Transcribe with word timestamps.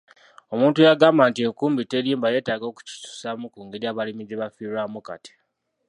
Omuntu 0.53 0.77
eyagamba 0.79 1.23
nti 1.29 1.39
enkumbi 1.47 1.81
terimba 1.91 2.33
yetaaga 2.33 2.65
okukikyusa 2.67 3.29
ku 3.53 3.59
ngeri 3.65 3.85
abalimi 3.87 4.23
gye 4.27 4.39
bafiirwamu 4.41 4.99
kati. 5.07 5.33